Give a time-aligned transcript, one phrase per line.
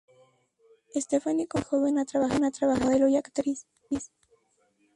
[0.95, 3.67] Stephanie comenzó muy joven a trabajar como modelo y actriz.